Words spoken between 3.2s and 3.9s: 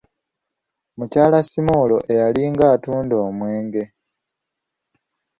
omwenge.